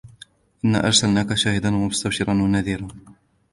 [0.65, 2.87] إِنَّا أَرْسَلْنَاكَ شَاهِدًا وَمُبَشِّرًا وَنَذِيرًا